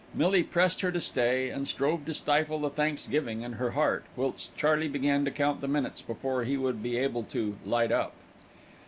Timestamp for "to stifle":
2.07-2.57